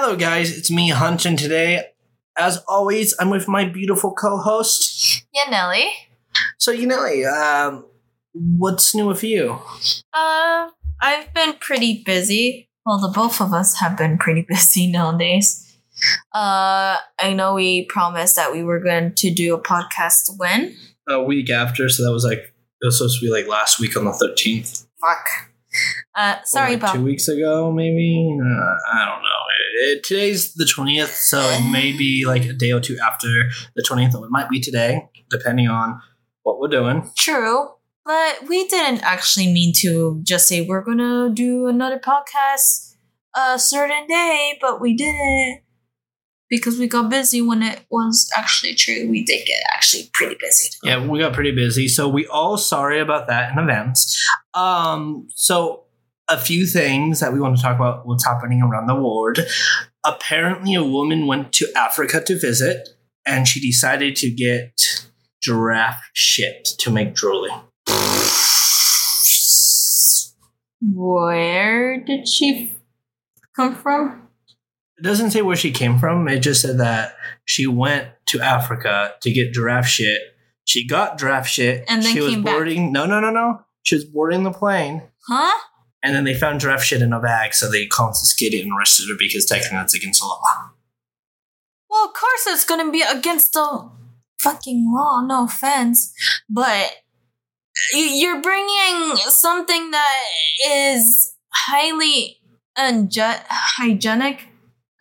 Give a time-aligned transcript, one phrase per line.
[0.00, 0.56] Hello, guys.
[0.56, 1.86] It's me, Hunt, and today,
[2.38, 5.26] as always, I'm with my beautiful co-host.
[5.34, 5.88] Yanely.
[6.56, 7.84] So, you know, um,
[8.32, 9.58] what's new with you?
[10.14, 10.68] Uh,
[11.02, 12.70] I've been pretty busy.
[12.86, 15.76] Well, the both of us have been pretty busy nowadays.
[16.32, 20.76] Uh, I know we promised that we were going to do a podcast when.
[21.08, 23.96] A week after, so that was like it was supposed to be like last week
[23.96, 24.86] on the 13th.
[25.00, 25.47] Fuck.
[26.18, 26.94] Uh, sorry like about.
[26.96, 28.28] two weeks ago, maybe.
[28.42, 29.42] Uh, I don't know.
[29.54, 33.28] It, it- today's the 20th, so it may be like a day or two after
[33.76, 36.00] the 20th, or it might be today, depending on
[36.42, 37.08] what we're doing.
[37.16, 37.68] True,
[38.04, 42.94] but we didn't actually mean to just say we're gonna do another podcast
[43.36, 45.60] a certain day, but we didn't
[46.50, 49.06] because we got busy when it was actually true.
[49.08, 50.70] We did get actually pretty busy.
[50.82, 54.18] Yeah, we got pretty busy, so we all sorry about that in advance.
[54.54, 55.84] Um, so
[56.28, 59.38] a few things that we want to talk about what's happening around the world.
[60.04, 62.88] Apparently, a woman went to Africa to visit,
[63.26, 65.06] and she decided to get
[65.42, 67.50] giraffe shit to make jewelry.
[70.80, 72.72] Where did she
[73.56, 74.28] come from?
[74.98, 76.28] It doesn't say where she came from.
[76.28, 80.20] It just said that she went to Africa to get giraffe shit.
[80.64, 82.54] She got giraffe shit, And then she was came back.
[82.54, 82.92] boarding.
[82.92, 83.60] No, no, no, no.
[83.84, 85.02] She was boarding the plane.
[85.26, 85.58] Huh?
[86.02, 89.16] And then they found giraffe shit in a bag, so they confiscated and arrested her
[89.18, 90.70] because technically it's against the law.
[91.90, 93.90] Well, of course it's gonna be against the
[94.38, 95.22] fucking law.
[95.26, 96.12] No offense,
[96.48, 96.92] but
[97.92, 100.18] you're bringing something that
[100.68, 102.38] is highly
[102.78, 104.46] unge- hygienic,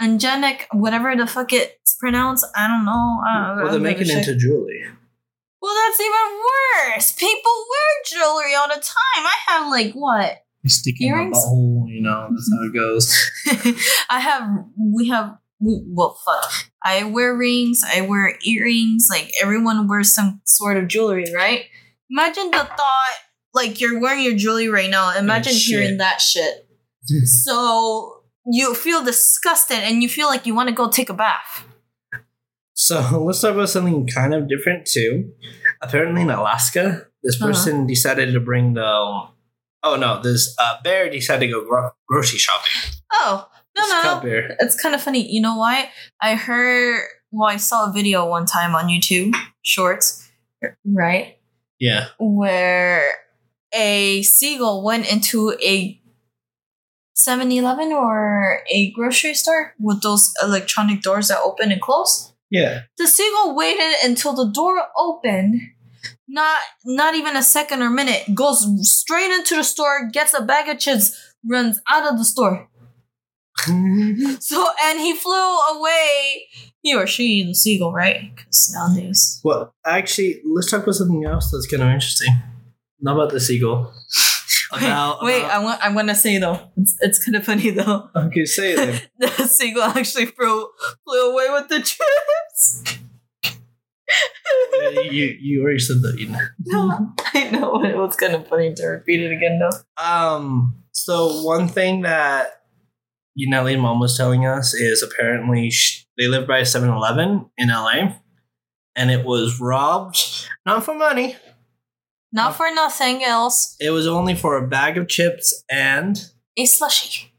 [0.02, 2.46] ungenic, whatever the fuck it's pronounced.
[2.56, 3.20] I don't know.
[3.28, 4.18] I don't, Well, they don't make it a shit.
[4.28, 4.84] into jewelry.
[5.62, 7.12] Well, that's even worse.
[7.14, 9.26] People wear jewelry all the time.
[9.26, 10.44] I have like what?
[10.68, 11.38] You stick in my Earrings?
[11.38, 13.32] butthole, you know, that's how it goes.
[14.10, 14.44] I have,
[14.78, 16.52] we have, we, well, fuck.
[16.84, 21.66] I wear rings, I wear earrings, like everyone wears some sort of jewelry, right?
[22.10, 23.16] Imagine the thought,
[23.54, 25.18] like you're wearing your jewelry right now.
[25.18, 25.80] Imagine shit.
[25.80, 26.68] hearing that shit.
[27.24, 31.64] so you feel disgusted and you feel like you want to go take a bath.
[32.74, 35.32] So let's talk about something kind of different too.
[35.82, 37.48] Apparently in Alaska, this Uh-huh.
[37.52, 39.28] person decided to bring the.
[39.88, 42.72] Oh no, this uh, bear decided to go gro- grocery shopping.
[43.14, 44.56] Oh, no, This no, no.
[44.60, 45.26] It's kind of funny.
[45.32, 45.90] You know why?
[46.22, 50.30] I heard, well, I saw a video one time on YouTube, shorts,
[50.86, 51.38] right?
[51.80, 52.08] Yeah.
[52.20, 53.14] where
[53.74, 56.02] a seagull went into a
[57.16, 62.34] 7-Eleven or a grocery store with those electronic doors that open and close.
[62.50, 62.82] Yeah.
[62.98, 65.62] The seagull waited until the door opened,
[66.28, 70.68] not not even a second or minute, goes straight into the store, gets a bag
[70.70, 71.16] of chips,
[71.46, 72.68] runs out of the store.
[74.40, 75.34] So and he flew
[75.76, 76.48] away.
[76.82, 78.34] He or she, the seagull, right?
[78.36, 79.42] Because nowadays.
[79.44, 82.34] well, actually, let's talk about something else that's kind of interesting.
[83.02, 83.94] Not about the seagull.
[84.70, 86.60] About, Wait, about- I want I want to say though.
[86.76, 88.10] It's, it's kind of funny though.
[88.14, 89.02] okay, say it then.
[89.38, 90.68] the seagull actually flew
[91.06, 93.00] flew away with the chips.
[95.04, 96.16] You you already said that.
[96.18, 96.40] You know.
[96.66, 100.04] no, I know it was kind of funny to repeat it again though.
[100.04, 100.84] Um.
[100.92, 102.62] So one thing that
[103.40, 108.16] Yanely mom was telling us is apparently sh- they live by a 7-Eleven in LA,
[108.96, 111.36] and it was robbed not for money.
[112.34, 113.76] Not for nothing else.
[113.80, 116.18] It was only for a bag of chips and
[116.58, 117.32] A slushy.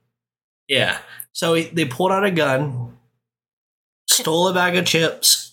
[0.69, 0.99] yeah.
[1.33, 2.97] So they pulled out a gun,
[4.09, 5.48] stole a bag of chips,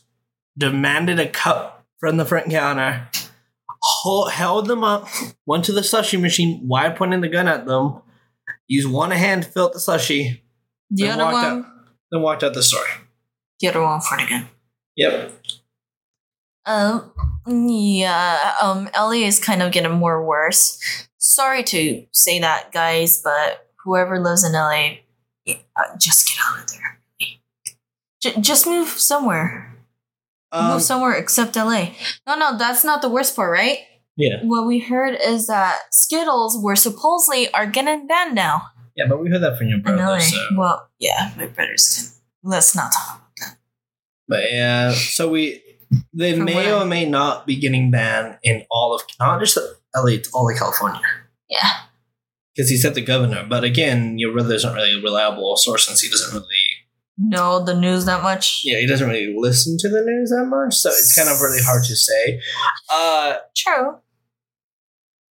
[0.57, 3.07] demanded a cup from the front counter,
[3.81, 5.07] hol- held them up,
[5.45, 8.01] went to the slushy machine while pointing the gun at them,
[8.67, 10.43] used one hand to fill up the slushy,
[10.91, 11.63] The Then other walked one.
[11.65, 11.65] out.
[12.11, 12.85] then walked out the store.
[13.59, 14.47] The other one for the gun.
[14.95, 15.31] Yep.
[16.65, 17.11] Um.
[17.45, 18.53] Yeah.
[18.61, 18.89] Um.
[18.95, 20.79] LA is kind of getting more worse.
[21.17, 24.97] Sorry to say that, guys, but whoever lives in LA,
[25.45, 26.99] yeah, uh, just get out of there.
[28.21, 29.74] J- just move somewhere.
[30.55, 31.89] Um, move somewhere except LA.
[32.27, 33.79] No, no, that's not the worst part, right?
[34.17, 34.39] yeah.
[34.43, 38.61] What we heard is that Skittles were supposedly are getting banned now
[38.95, 40.01] Yeah, but we heard that from your brother.
[40.03, 40.19] LA.
[40.19, 40.37] So.
[40.57, 42.19] Well, yeah, my brothers.
[42.43, 43.57] Let's not talk about that.
[44.27, 45.61] But yeah, so we
[46.13, 49.39] they From may what I- or may not be getting banned in all of not
[49.41, 49.57] just
[49.95, 51.01] LA, it's all of California.
[51.49, 51.69] Yeah.
[52.55, 53.45] Because he said the governor.
[53.47, 56.64] But again, your brother isn't really a reliable source since he doesn't really
[57.17, 58.61] Know the news that much.
[58.65, 61.61] yeah, he doesn't really listen to the news that much, so it's kind of really
[61.63, 62.41] hard to say.
[62.93, 63.99] Uh True.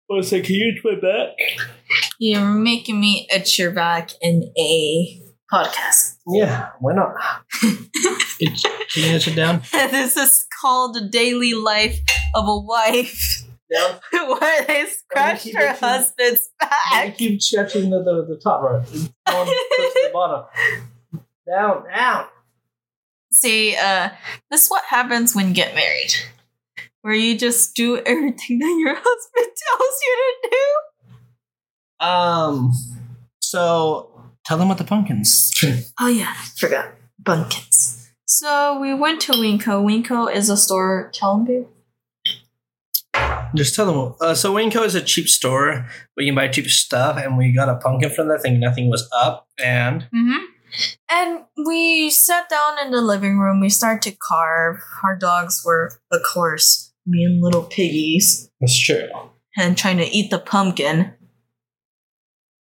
[0.08, 1.36] want to say, can you itch my back?
[2.18, 5.20] You're making me itch your back in a
[5.52, 6.16] podcast.
[6.26, 7.14] Yeah, why not?
[8.40, 8.62] It's,
[8.94, 9.60] can you sit down?
[9.72, 11.98] this is called the daily life
[12.34, 13.98] of a wife Down.
[14.40, 18.62] where they scratch keep her it to- husband's I keep stretching the, the, the top
[18.62, 18.82] right.
[19.28, 19.52] Going to
[19.94, 20.44] the bottom.
[21.46, 22.26] Down, down.
[23.32, 24.10] See, uh,
[24.50, 26.12] this is what happens when you get married.
[27.02, 32.06] Where you just do everything that your husband tells you to do.
[32.06, 32.72] Um,
[33.40, 34.10] so
[34.44, 35.50] tell them what the pumpkins.
[36.00, 36.92] Oh yeah, forgot.
[37.24, 38.10] pumpkins.
[38.26, 39.84] So we went to WinCo.
[39.84, 41.10] WinCo is a store.
[41.14, 41.66] Tell them, babe.
[43.54, 44.14] Just tell them.
[44.20, 47.52] Uh, so WinCo is a cheap store where you can buy cheap stuff, and we
[47.52, 48.58] got a pumpkin from there, thing.
[48.60, 50.44] nothing was up, and Mm-hmm.
[51.10, 53.60] And we sat down in the living room.
[53.60, 54.78] We started to carve.
[55.04, 59.08] Our dogs were, of course, being little piggies that's true.
[59.56, 61.12] and trying to eat the pumpkin.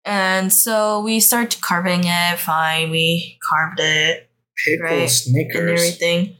[0.03, 2.37] And so we started carving it.
[2.37, 6.37] Fine, we carved it Pickle Right, and everything.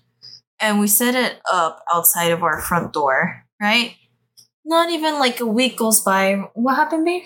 [0.59, 3.95] And we set it up outside of our front door, right?
[4.63, 6.49] Not even like a week goes by.
[6.53, 7.23] What happened, babe?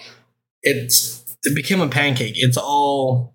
[0.61, 2.33] It's it became a pancake.
[2.35, 3.33] It's all.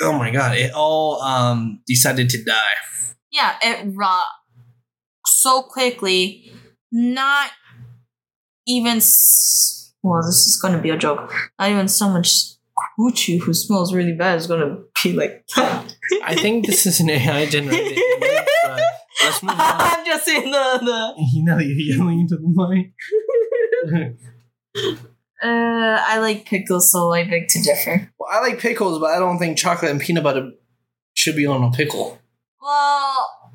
[0.00, 0.56] Oh my god!
[0.56, 3.14] It all um decided to die.
[3.30, 4.26] Yeah, it rot
[5.26, 6.52] so quickly.
[6.92, 7.50] Not
[8.66, 8.98] even.
[8.98, 11.32] S- well, this is going to be a joke.
[11.58, 12.22] Not even someone
[12.98, 15.44] coochie who smells really bad is going to be like.
[15.56, 18.46] I think this is an AI generated image,
[19.22, 19.58] let's move on.
[19.58, 21.14] I'm just saying the the.
[21.32, 22.92] You know you're yelling into the mic.
[25.42, 28.12] Uh, I like pickles, so I beg to differ.
[28.18, 30.50] well, I like pickles, but I don't think chocolate and peanut butter
[31.14, 32.18] should be on a pickle.
[32.60, 33.52] Well,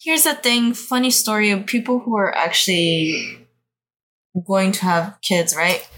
[0.00, 0.74] here's the thing.
[0.74, 3.46] Funny story of people who are actually
[4.46, 5.88] going to have kids, right?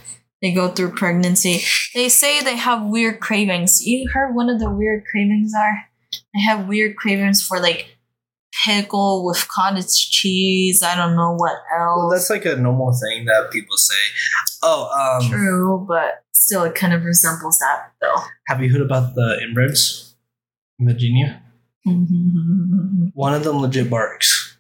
[0.43, 1.61] They go through pregnancy.
[1.95, 3.81] They say they have weird cravings.
[3.81, 5.85] You heard one of the weird cravings are?
[6.35, 7.97] They have weird cravings for like
[8.65, 10.83] pickle with cottage cheese.
[10.83, 11.97] I don't know what else.
[11.97, 13.95] Well, that's like a normal thing that people say.
[14.63, 18.23] Oh, um, true, but still, it kind of resembles that though.
[18.47, 20.15] have you heard about the inbreds
[20.79, 21.43] in Virginia?
[23.15, 24.57] One of them legit barks.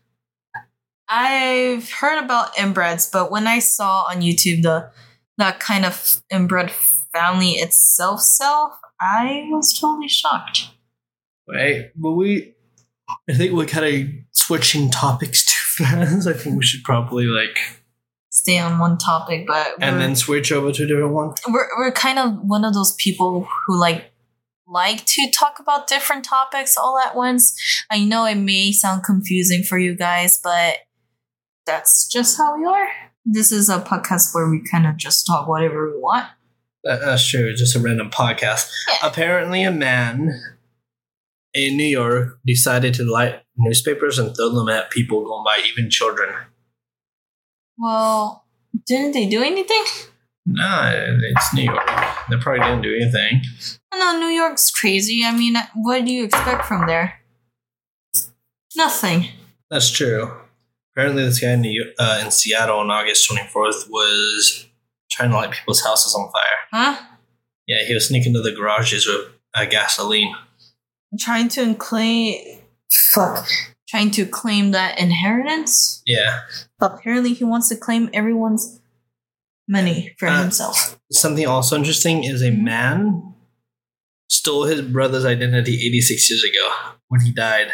[1.08, 4.90] I've heard about inbreds, but when I saw on YouTube the
[5.38, 10.70] that kind of inbred family itself self, I was totally shocked.
[11.48, 12.54] Right, but we,
[13.28, 15.44] I think we're kind of switching topics
[15.78, 16.26] too fast.
[16.26, 17.58] I think we should probably like,
[18.30, 21.34] Stay on one topic, but and then switch over to a different one.
[21.48, 24.10] we're we're kind of one of those people who like
[24.66, 27.54] like to talk about different topics all at once.
[27.90, 30.76] I know it may sound confusing for you guys, but
[31.66, 32.88] that's just how we are.
[33.26, 36.26] This is a podcast where we kind of just talk whatever we want.
[36.84, 37.54] That's true.
[37.54, 38.70] Just a random podcast.
[38.88, 39.08] Yeah.
[39.08, 40.30] Apparently, a man
[41.54, 45.90] in New York decided to light newspapers and throw them at people going by, even
[45.90, 46.34] children.
[47.78, 48.44] Well,
[48.86, 49.84] didn't they do anything?
[50.46, 51.86] No, it's New York.
[52.30, 53.42] They probably didn't do anything.
[53.94, 55.22] No, New York's crazy.
[55.24, 57.20] I mean, what do you expect from there?
[58.76, 59.26] Nothing.
[59.70, 60.32] That's true.
[60.94, 64.68] Apparently, this guy in, New, uh, in Seattle on August 24th was
[65.10, 66.42] trying to light people's houses on fire.
[66.72, 67.06] Huh?
[67.66, 70.34] Yeah, he was sneaking to the garages with uh, gasoline.
[71.18, 72.58] Trying to claim.
[72.90, 73.46] Fuck.
[73.88, 76.02] Trying to claim that inheritance?
[76.06, 76.40] Yeah.
[76.80, 78.80] Apparently, he wants to claim everyone's
[79.68, 80.98] money for Uh, himself.
[81.12, 83.34] Something also interesting is a man
[84.30, 87.68] stole his brother's identity 86 years ago when he died.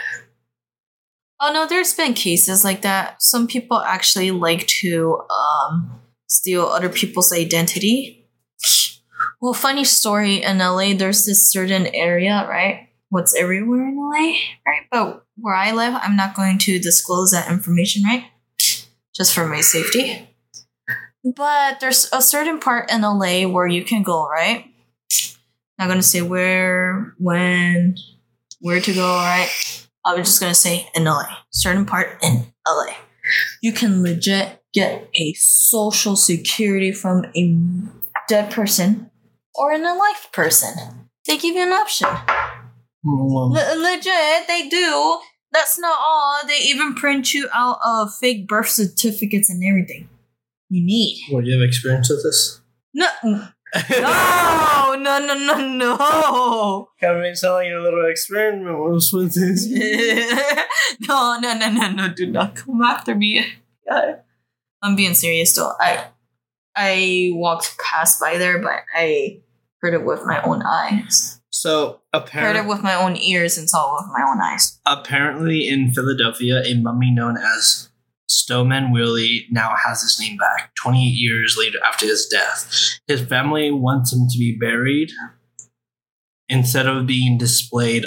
[1.41, 3.23] Oh no, there's been cases like that.
[3.23, 8.29] Some people actually like to um, steal other people's identity.
[9.41, 12.88] Well, funny story in LA, there's this certain area, right?
[13.11, 14.35] What's everywhere in LA,
[14.67, 14.87] right?
[14.91, 18.25] But where I live, I'm not going to disclose that information, right?
[19.15, 20.29] Just for my safety.
[21.25, 24.67] But there's a certain part in LA where you can go, right?
[25.79, 27.97] Not gonna say where, when,
[28.61, 29.49] where to go, right?
[30.05, 32.95] I was just gonna say in LA, certain part in LA.
[33.63, 37.59] You can legit get a social security from a
[38.29, 39.11] dead person
[39.55, 41.09] or an alive person.
[41.27, 42.09] They give you an option.
[43.05, 45.21] Well, Le- legit, they do.
[45.53, 46.41] That's not all.
[46.47, 50.09] They even print you out of fake birth certificates and everything.
[50.69, 51.23] You need.
[51.31, 52.61] what, you have experience with this?
[52.93, 53.09] No,
[53.91, 56.89] no, no, no, no, no.
[57.01, 59.67] Kind of made it sound like a little experiment was with this.
[61.09, 62.09] no, no, no, no, no.
[62.13, 63.47] Do not come after me.
[64.83, 65.73] I'm being serious though.
[65.81, 66.07] I
[66.77, 69.41] I walked past by there, but I
[69.81, 71.38] heard it with my own eyes.
[71.51, 74.79] So Heard it apparently, with my own ears and saw it with my own eyes.
[74.87, 77.89] apparently in Philadelphia, a mummy known as
[78.29, 80.73] Stoneman Willie now has his name back.
[80.83, 85.11] 28 years later after his death, his family wants him to be buried
[86.49, 88.05] instead of being displayed.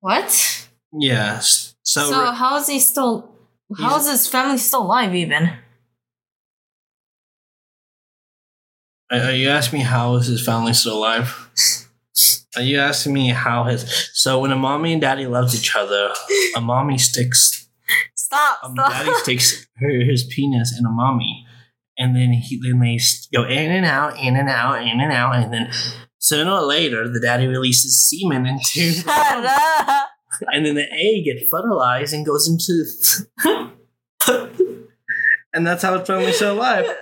[0.00, 0.68] What?
[0.92, 1.74] Yes.
[1.82, 3.30] So, So, how is he still?
[3.78, 5.14] How is his family still alive?
[5.14, 5.50] Even
[9.32, 11.48] you asking me how is his family still alive?
[12.56, 16.12] Are you asking me how his so when a mommy and daddy loves each other,
[16.56, 17.68] a mommy sticks
[18.14, 18.58] stop.
[18.62, 18.90] um, stop.
[18.90, 21.44] daddy sticks her, his penis in a mommy,
[21.98, 22.98] and then he then they
[23.34, 25.70] go in and out, in and out, in and out, and then
[26.18, 29.46] sooner or later the daddy releases semen into, Shut mommy.
[29.48, 30.08] up.
[30.52, 32.84] and then the egg gets fertilized and goes into,
[35.52, 36.86] and that's how it's family still alive.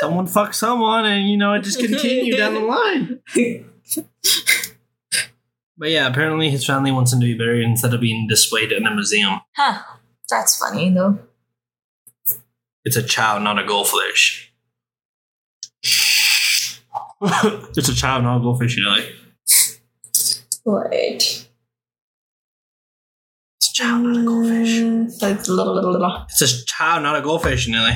[0.00, 3.20] Someone fucked someone, and you know it just continued down the line.
[5.76, 8.86] But yeah, apparently his family wants him to be buried instead of being displayed in
[8.86, 9.40] a museum.
[9.56, 9.80] Huh.
[10.28, 11.18] That's funny though.
[12.84, 14.52] It's a child, not a goldfish.
[15.82, 19.14] it's a child, not a goldfish, you know, like
[23.60, 25.22] it's a child, not a goldfish.
[25.22, 26.26] Like, blah, blah, blah, blah.
[26.28, 27.94] It's a child, not a goldfish, Nelly.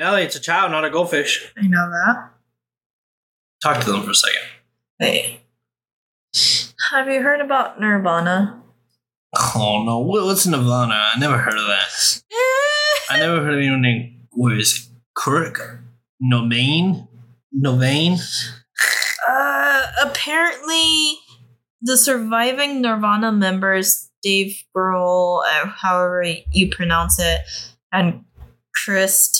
[0.00, 1.52] Know, it's a child, not a goldfish.
[1.58, 2.30] I know that.
[3.62, 4.40] Talk to them for a second.
[4.98, 5.40] Hey.
[6.90, 8.62] Have you heard about Nirvana?
[9.36, 10.94] Oh no, what's Nirvana?
[10.94, 12.22] I never heard of that.
[13.10, 14.96] I never heard of anyone named what is it?
[15.14, 15.80] Kirk?
[16.22, 17.06] Novain?
[17.54, 18.18] Novain?
[19.28, 21.18] Uh, apparently,
[21.82, 27.40] the surviving Nirvana members, Dave Grohl, uh, however you pronounce it,
[27.92, 28.24] and
[28.74, 29.39] Chris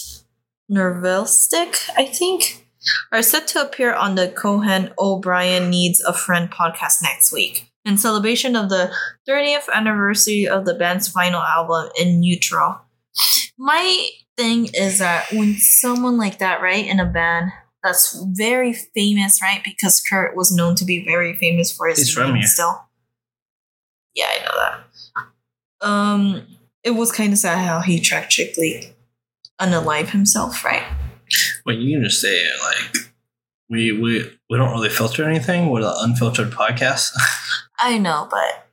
[0.71, 2.67] Nervelstick, I think,
[3.13, 7.99] are set to appear on the Conan O'Brien Needs a Friend podcast next week in
[7.99, 8.93] celebration of the
[9.29, 12.81] 30th anniversary of the band's final album, In Utero.
[13.59, 17.51] My thing is that when someone like that, right, in a band,
[17.83, 19.63] that's very famous, right?
[19.65, 22.47] Because Kurt was known to be very famous for his He's from here.
[22.47, 22.85] still.
[24.15, 24.53] Yeah, I know
[25.81, 25.87] that.
[25.87, 26.47] Um,
[26.85, 28.95] it was kind of sad how he tragically
[29.61, 30.83] unalive himself, right?
[31.65, 33.07] Well, you can just say it like
[33.69, 35.71] we we we don't really filter anything.
[35.71, 37.11] We're the unfiltered podcast.
[37.79, 38.69] I know, but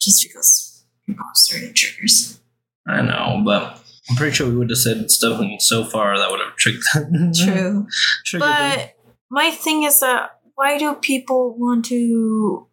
[0.00, 2.40] just because people have certain triggers.
[2.86, 6.40] I know, but I'm pretty sure we would have said stuff so far that would
[6.40, 7.32] have tricked them.
[7.34, 7.86] True.
[8.24, 8.78] Triggered them.
[8.78, 8.94] But
[9.30, 12.66] my thing is that why do people want to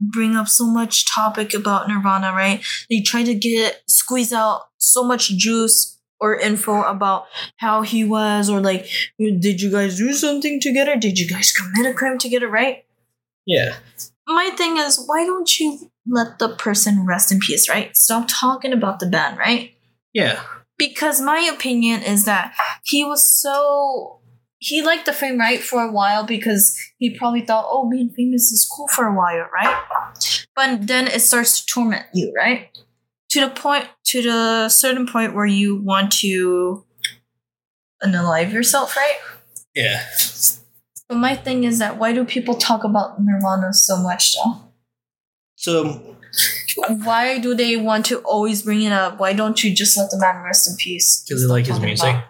[0.00, 2.62] bring up so much topic about Nirvana, right?
[2.90, 7.26] They try to get squeeze out so much juice or info about
[7.58, 8.86] how he was or like
[9.18, 10.94] did you guys do something together?
[10.96, 12.84] Did you guys commit a crime together, right?
[13.44, 13.74] Yeah.
[14.28, 17.96] My thing is why don't you let the person rest in peace, right?
[17.96, 19.74] Stop talking about the band, right?
[20.14, 20.40] Yeah.
[20.78, 24.20] because my opinion is that he was so
[24.58, 28.50] he liked the fame right for a while because he probably thought oh being famous
[28.52, 29.76] is cool for a while right
[30.56, 32.68] but then it starts to torment you right
[33.32, 36.84] to the point to the certain point where you want to
[38.04, 39.18] unalive yourself right
[39.74, 40.02] Yeah.
[41.08, 44.60] but my thing is that why do people talk about nirvana so much though
[45.56, 46.16] So
[47.04, 50.18] why do they want to always bring it up why don't you just let the
[50.18, 52.08] man rest in peace because they like his music.
[52.08, 52.24] about-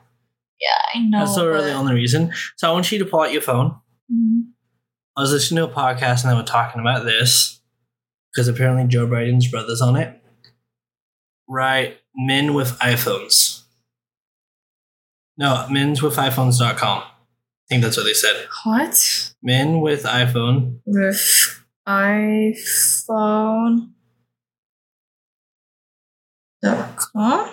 [0.61, 2.33] yeah i know That's the really but- only reason.
[2.57, 3.75] So I want you to pull out your phone.
[4.13, 4.43] Mhm.
[5.17, 7.61] I was listening to a podcast and they were talking about this
[8.33, 10.22] because apparently Joe Biden's brother's on it.
[11.53, 13.65] Right, men with iPhones.
[15.37, 17.03] No, men's with iPhones.com.
[17.03, 17.05] I
[17.69, 18.47] think that's what they said.
[18.65, 19.35] What?
[19.43, 20.79] Men with iPhone.
[20.87, 23.91] With iPhone.
[26.63, 27.51] Dot com?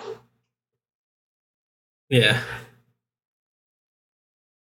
[2.08, 2.40] Yeah.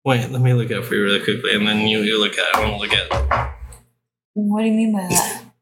[0.02, 2.38] Wait, let me look it up for you really quickly and then you, you look
[2.38, 2.56] at it.
[2.56, 3.50] I want to look at it.
[4.32, 5.42] What do you mean by that?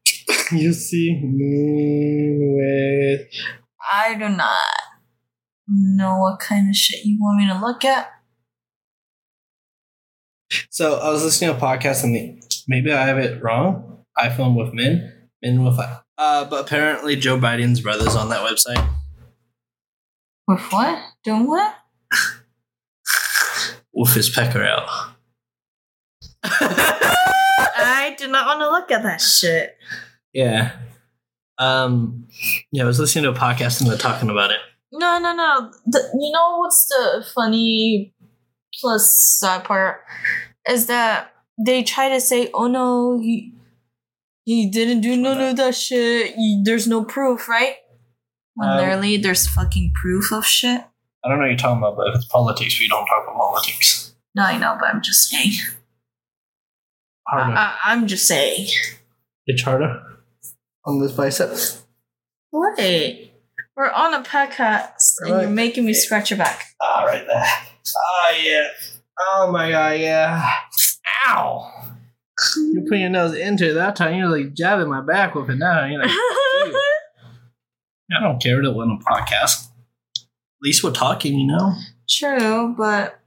[0.51, 3.64] You see men with.
[3.91, 4.57] I do not
[5.67, 8.07] know what kind of shit you want me to look at.
[10.69, 14.03] So I was listening to a podcast and the, maybe I have it wrong.
[14.17, 18.87] iPhone with men, men with i- uh, but apparently Joe Biden's brother's on that website.
[20.47, 21.01] With what?
[21.23, 21.75] Doing what?
[23.93, 24.87] with his pecker out.
[26.43, 29.77] I do not want to look at that shit.
[30.33, 30.73] yeah.
[31.57, 32.27] Um.
[32.71, 34.59] Yeah, I was listening to a podcast and they're talking about it.
[34.91, 35.71] No, no, no.
[35.85, 38.13] The, you know what's the funny
[38.79, 40.01] plus side part
[40.69, 41.33] is that
[41.63, 43.53] they try to say, "Oh no, he
[44.43, 46.35] he didn't do none of that shit.
[46.35, 47.75] He- there's no proof, right?"
[48.55, 50.81] When Um, literally there's fucking proof of shit.
[51.23, 53.35] I don't know what you're talking about, but if it's politics, we don't talk about
[53.37, 54.13] politics.
[54.35, 55.53] No, I know, but I'm just saying.
[57.27, 57.53] Harder.
[57.57, 58.67] I, I'm just saying.
[59.47, 60.01] it's harder
[60.85, 61.83] on this biceps.
[62.51, 63.31] Wait,
[63.75, 65.41] we're on a podcast, and Right.
[65.41, 66.65] you're making me scratch your back.
[66.81, 67.45] Ah, right there.
[67.97, 68.67] Oh yeah.
[69.19, 70.49] Oh my god, yeah.
[71.27, 71.71] Ow.
[72.57, 74.15] You put your nose into it that time.
[74.17, 75.85] You're like jabbing my back with it now.
[75.85, 76.11] You're like,
[78.11, 79.67] I don't care to we're a podcast.
[80.17, 81.73] At least we're talking, you know.
[82.09, 83.19] True, but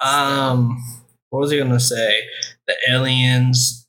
[0.00, 0.76] Um,
[1.30, 2.22] what was I gonna say?
[2.66, 3.85] The aliens.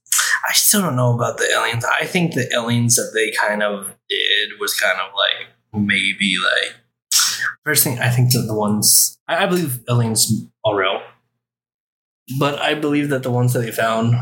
[0.47, 1.83] I still don't know about the aliens.
[1.85, 6.75] I think the aliens that they kind of did was kind of like maybe like
[7.65, 7.99] first thing.
[7.99, 10.31] I think that the ones I, I believe aliens
[10.65, 11.01] are real,
[12.39, 14.15] but I believe that the ones that they found,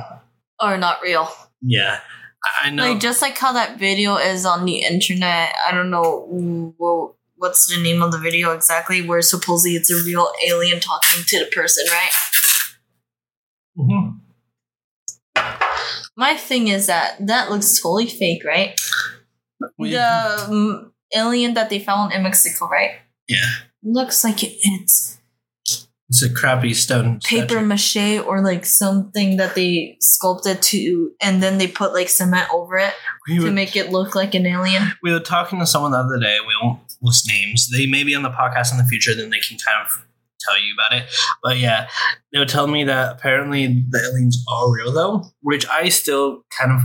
[0.60, 1.30] are not real.
[1.62, 2.00] yeah,
[2.44, 2.92] I, I know.
[2.92, 5.54] Like just like how that video is on the internet.
[5.68, 9.08] I don't know what what's the name of the video exactly.
[9.08, 12.12] Where supposedly it's a real alien talking to the person, right?
[13.78, 14.20] Mhm.
[16.18, 18.80] My thing is that that looks totally fake, right?
[19.78, 22.92] We- the um, alien that they found in Mexico, right?
[23.28, 23.50] Yeah.
[23.84, 25.18] Looks like it- it's
[26.08, 27.66] it's a crappy stone paper statue.
[27.66, 32.78] mache or like something that they sculpted to, and then they put like cement over
[32.78, 32.94] it
[33.28, 34.94] We to were, make it look like an alien.
[35.02, 36.38] we were talking to someone the other day.
[36.48, 37.70] We won't list names.
[37.76, 39.16] They may be on the podcast in the future.
[39.16, 40.05] Then they can kind of
[40.46, 41.10] tell you about it.
[41.44, 41.88] But yeah,
[42.32, 46.72] they were telling me that apparently the aliens are real though, which I still kind
[46.72, 46.82] of.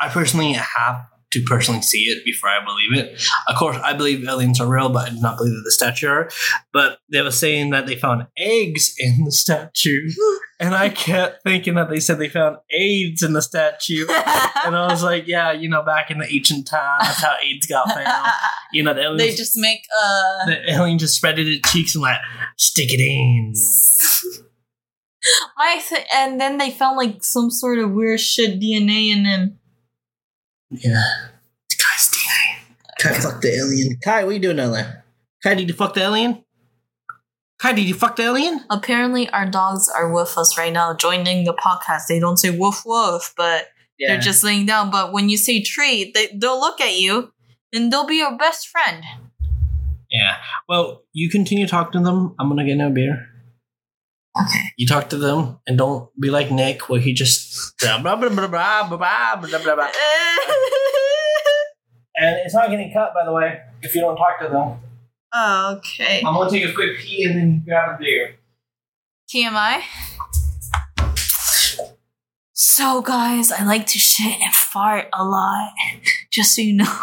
[0.00, 3.22] I personally have to personally see it before I believe it.
[3.48, 6.08] Of course, I believe aliens are real, but I do not believe that the statue
[6.08, 6.30] are.
[6.72, 10.10] But they were saying that they found eggs in the statue,
[10.60, 14.06] and I kept thinking that they said they found AIDS in the statue.
[14.64, 17.66] And I was like, yeah, you know, back in the ancient time, that's how AIDS
[17.66, 18.06] got found.
[18.72, 22.02] You know, the alien, they just make uh the alien just spreaded its cheeks and
[22.02, 22.20] like,
[22.56, 23.52] stick it in.
[25.58, 25.82] my
[26.14, 29.58] and then they found like some sort of weird shit DNA and then
[30.72, 31.02] Yeah.
[31.70, 32.58] Guy's DNA.
[33.00, 33.98] Kai fucked the alien.
[34.02, 35.04] Kai, what are you doing down there?
[35.42, 36.44] Kai, did you fuck the alien?
[37.60, 38.64] Kai, did you fuck the alien?
[38.70, 42.82] apparently our dogs are with us right now joining the podcast they don't say woof
[42.84, 43.68] woof but
[44.00, 47.32] they're just laying down but when you say treat they, they'll look at you
[47.72, 49.04] and they'll be your best friend
[50.10, 50.36] Yeah.
[50.68, 52.34] Well, you continue talking to them.
[52.38, 53.28] I'm gonna get no beer.
[54.40, 58.16] Okay You talk to them and don't be like Nick, where he just blah blah
[58.16, 59.74] blah blah blah blah blah blah blah.
[59.74, 59.90] blah.
[62.14, 64.78] And it's not getting cut, by the way, if you don't talk to them.
[65.34, 68.36] okay I'm gonna take a quick pee and then grab a beer.
[69.32, 69.80] tmi
[72.52, 75.72] so guys i like to shit and fart a lot
[76.30, 76.94] just so you know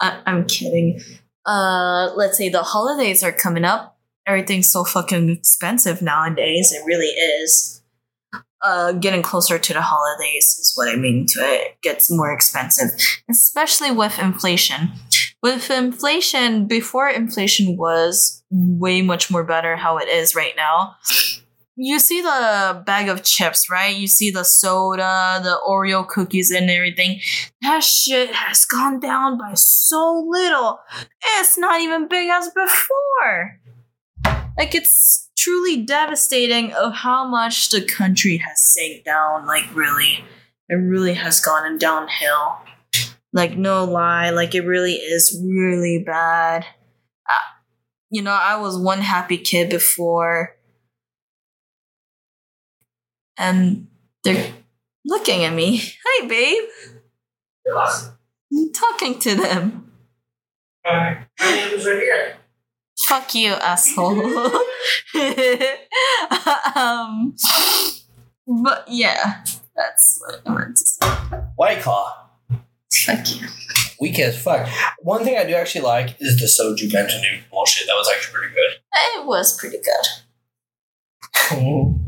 [0.00, 1.00] I- i'm kidding
[1.46, 7.06] uh let's say the holidays are coming up everything's so fucking expensive nowadays it really
[7.06, 7.82] is
[8.62, 11.60] uh, getting closer to the holidays is what I mean to it.
[11.66, 12.90] it gets more expensive,
[13.30, 14.92] especially with inflation.
[15.42, 20.94] With inflation, before inflation was way much more better how it is right now.
[21.74, 23.96] You see the bag of chips, right?
[23.96, 27.20] You see the soda, the Oreo cookies, and everything.
[27.62, 30.78] That shit has gone down by so little.
[31.38, 33.58] It's not even big as before.
[34.24, 39.46] Like it's truly devastating of how much the country has sank down.
[39.46, 40.24] Like really,
[40.68, 42.58] it really has gone in downhill.
[43.32, 46.66] Like no lie, like it really is really bad.
[48.10, 50.54] You know, I was one happy kid before,
[53.38, 53.86] and
[54.22, 54.52] they're
[55.06, 55.82] looking at me.
[56.04, 56.64] Hi, babe.
[58.52, 59.92] I'm talking to them.
[63.08, 64.20] Fuck you, asshole.
[66.76, 67.34] um,
[68.46, 71.06] but yeah, that's what I meant to say.
[71.56, 72.28] White Claw.
[72.92, 73.48] Fuck you.
[74.00, 74.68] Weak as fuck.
[75.00, 77.86] One thing I do actually like is the soju Bentonite bullshit.
[77.86, 78.80] That was actually pretty good.
[78.94, 80.06] It was pretty good.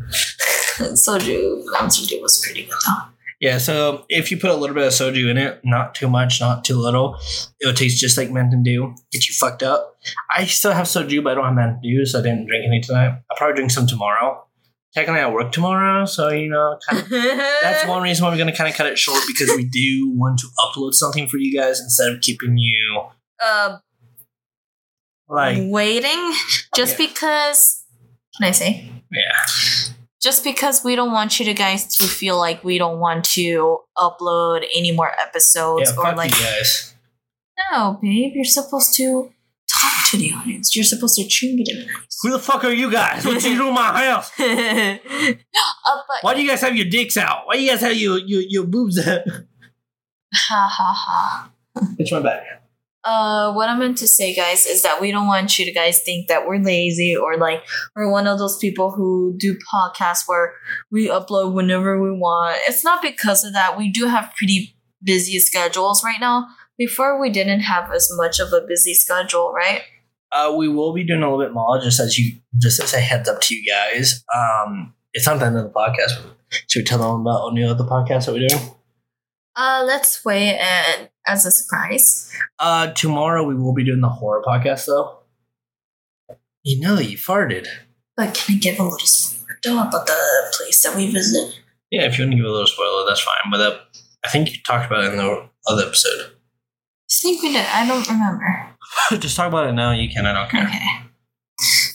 [0.74, 3.13] Soju, Soju was pretty good though.
[3.44, 6.40] Yeah, so if you put a little bit of soju in it, not too much,
[6.40, 7.18] not too little,
[7.60, 8.94] it would taste just like Mountain Dew.
[9.12, 9.96] Get you fucked up.
[10.34, 12.80] I still have soju, but I don't have Mountain Dew, so I didn't drink any
[12.80, 13.20] tonight.
[13.30, 14.42] I'll probably drink some tomorrow.
[14.94, 17.10] Technically, I work tomorrow, so you know, kind of,
[17.62, 20.38] that's one reason why we're gonna kind of cut it short because we do want
[20.38, 23.02] to upload something for you guys instead of keeping you
[23.44, 23.76] Uh,
[25.28, 26.32] like waiting
[26.74, 27.06] just Yeah.
[27.08, 27.84] because.
[28.38, 28.88] Can I say?
[29.12, 29.94] yeah.
[30.24, 33.78] Just because we don't want you to guys to feel like we don't want to
[33.96, 36.94] upload any more episodes Yeah, or fuck like you guys.
[37.70, 39.30] no babe you're supposed to
[39.80, 42.90] talk to the audience you're supposed to treat them nice Who the fuck are you
[42.90, 43.24] guys?
[43.26, 44.30] What you do in my house?
[44.40, 44.96] uh,
[46.08, 47.46] but Why do you guys have your dicks out?
[47.46, 49.22] Why do you guys have your your, your boobs out?
[50.32, 51.50] ha ha ha
[51.98, 52.42] It's my back.
[53.04, 56.02] Uh what i meant to say guys is that we don't want you to guys
[56.02, 57.62] think that we're lazy or like
[57.94, 60.54] we're one of those people who do podcasts where
[60.90, 65.38] we upload whenever we want it's not because of that we do have pretty busy
[65.38, 66.46] schedules right now
[66.78, 69.82] before we didn't have as much of a busy schedule right
[70.32, 72.98] Uh, we will be doing a little bit more, just as you, just as a
[72.98, 74.24] heads up to you guys.
[74.34, 76.18] Um, it's not the end of the podcast.
[76.66, 78.60] Should we tell them about any other podcast that we're doing?
[79.56, 84.42] Uh let's wait and as a surprise Uh, tomorrow we will be doing the horror
[84.46, 85.18] podcast, though.
[86.62, 87.66] You know, you farted.
[88.16, 92.02] but can i give a little spoiler though about the place that we visit Yeah,
[92.06, 93.50] if you want to give a little spoiler, that's fine.
[93.50, 93.78] But uh,
[94.24, 96.32] I think you talked about it in the other episode.
[97.10, 98.70] I think we did i don't remember
[99.18, 99.92] just talk about it now.
[99.92, 100.26] You can.
[100.26, 100.64] I don't care.
[100.66, 100.86] Okay.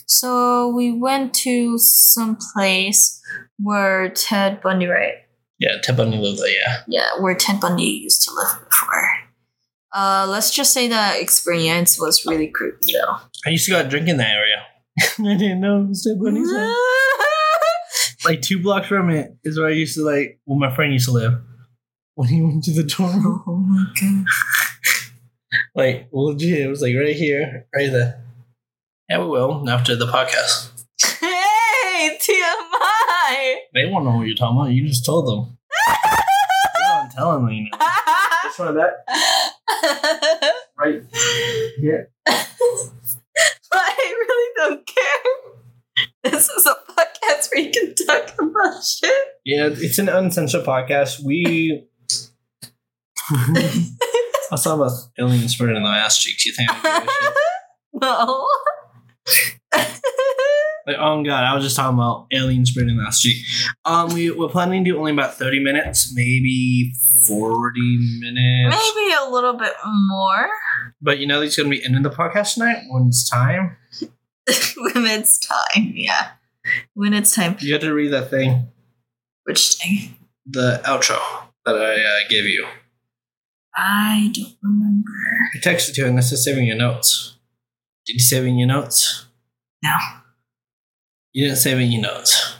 [0.06, 3.20] So we went to some place
[3.58, 5.14] where Ted Bundy, right?
[5.60, 6.48] Yeah, Ted Bundy lived there.
[6.48, 6.82] Yeah.
[6.88, 9.10] Yeah, where Ted Bundy used to live before.
[9.92, 13.16] Uh, let's just say that experience was really creepy, though.
[13.46, 14.64] I used to go out drinking in that area.
[15.18, 16.76] I didn't know it was Ted Bundy's house.
[18.24, 21.06] like two blocks from it is where I used to like well my friend used
[21.06, 21.40] to live.
[22.14, 24.26] When he went to the dorm oh my god!
[25.74, 28.24] Like legit, it was like right here, right there.
[29.08, 30.70] Yeah, we will after the podcast.
[31.20, 33.56] Hey, TMI!
[33.72, 34.72] They won't know what you're talking about.
[34.72, 35.58] You just told them.
[36.92, 37.78] I'm telling them, you know.
[38.44, 39.04] This one that
[40.78, 41.02] right
[41.78, 42.10] here.
[43.72, 46.02] I really don't care.
[46.24, 49.12] This is a podcast where you can talk about shit.
[49.44, 51.22] Yeah, it's an uncensored podcast.
[51.22, 51.84] We
[53.30, 53.84] I
[54.50, 56.44] was talking about aliens spreading in the ass cheeks.
[56.44, 56.70] You think?
[56.72, 58.02] I'm gonna do this shit?
[58.02, 58.48] no.
[60.90, 63.36] Like, oh god, I was just talking about alien spreading ass cheek.
[63.84, 66.92] Um, we we're planning to do only about thirty minutes, maybe
[67.26, 68.76] forty minutes.
[68.96, 70.48] Maybe a little bit more
[71.00, 73.76] But you know, he's gonna be ending the podcast tonight when it's time.
[74.00, 75.92] when it's time.
[75.94, 76.30] Yeah,
[76.94, 77.56] when it's time.
[77.60, 78.66] You have to read that thing,
[79.44, 80.16] Which thing?
[80.44, 81.18] the outro
[81.66, 82.66] that I uh, gave you.
[83.76, 85.10] I don't remember.
[85.54, 87.36] I texted you and this is saving your notes.
[88.06, 89.26] Did you save in your notes?
[89.84, 89.96] No.
[91.32, 92.56] You didn't save in your notes.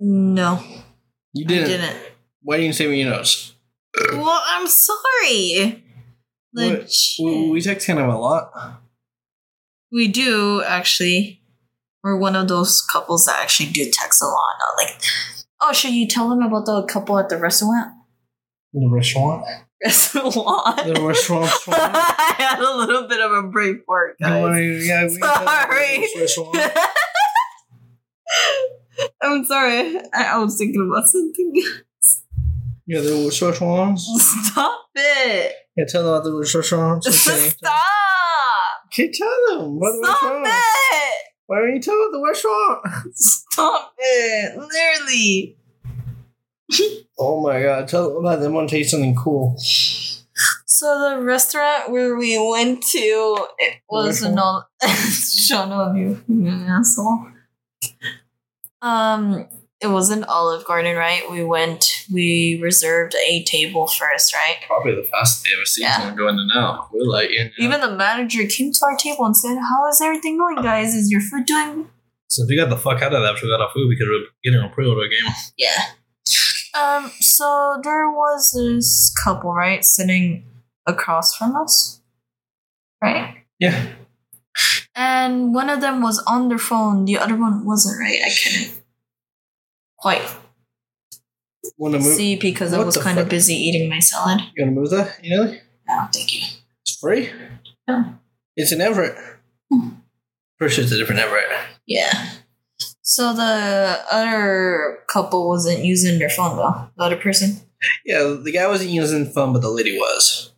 [0.00, 0.62] No,
[1.32, 1.68] You didn't.
[1.68, 1.96] didn't.
[2.42, 3.54] Why didn't you save in your notes?
[4.12, 5.84] Well, I'm sorry.
[6.52, 6.64] What?
[6.64, 6.90] Legit.
[7.22, 8.50] We, we text kind of a lot.
[9.92, 11.40] We do actually.
[12.02, 14.54] We're one of those couples that actually do text a lot.
[14.60, 15.02] Not like,
[15.62, 17.92] oh, should you tell them about the couple at the restaurant?
[18.72, 19.44] The restaurant.
[19.84, 20.34] Restaurant.
[20.34, 21.50] The restaurant.
[21.68, 24.86] I had a little bit of a brain fart, Don't guys.
[24.86, 26.08] yeah, we can tell them about Sorry.
[29.22, 29.98] I'm sorry.
[30.14, 31.52] I, I was thinking about something.
[31.64, 32.22] Else.
[32.86, 34.08] Yeah, the restaurants.
[34.50, 35.54] Stop it.
[35.76, 37.06] Yeah, tell them about the restaurants.
[37.28, 37.48] Okay.
[37.48, 37.82] Stop.
[38.86, 40.46] Okay, tell them about Stop restaurant.
[40.46, 41.14] it.
[41.46, 42.80] Why don't you telling them the restaurant?
[43.14, 44.56] Stop it.
[44.56, 45.56] Literally.
[47.18, 49.56] Oh my god, tell them about them want to taste something cool.
[49.58, 54.68] So the restaurant where we went to, it was an all.
[54.84, 57.26] Shut up, you fucking asshole.
[58.86, 59.48] Um,
[59.80, 61.30] it was an Olive Garden, right?
[61.30, 62.04] We went.
[62.12, 64.56] We reserved a table first, right?
[64.66, 65.96] Probably the fastest they ever seen Yeah.
[65.98, 66.88] someone going to now.
[66.92, 70.38] We're like, in, Even the manager came to our table and said, "How is everything
[70.38, 70.94] going, guys?
[70.94, 71.90] Is your food doing
[72.28, 74.16] since we got the fuck out of that after we got our food, because we
[74.18, 75.32] could have getting a pre-order game.
[75.56, 75.82] Yeah.
[76.74, 80.44] Um, so there was this couple, right, sitting
[80.86, 82.00] across from us.
[83.02, 83.44] Right?
[83.58, 83.92] Yeah.
[84.96, 88.18] And one of them was on their phone, the other one wasn't, right?
[88.24, 88.80] I couldn't
[89.98, 90.22] quite
[91.78, 92.14] Want to move?
[92.16, 93.30] see because I what was the kind of fuck?
[93.30, 94.40] busy eating my salad.
[94.56, 95.22] You want to move that?
[95.22, 95.44] You know,
[95.88, 96.42] No, thank you.
[96.82, 97.30] it's free.
[97.88, 98.14] No.
[98.56, 99.16] It's an Everett.
[99.70, 99.88] Hmm.
[100.58, 101.44] Pretty sure it's a different Everett.
[101.86, 102.30] Yeah.
[103.02, 106.88] So the other couple wasn't using their phone though.
[106.96, 107.60] The other person.
[108.04, 110.52] Yeah, the guy wasn't using the phone, but the lady was.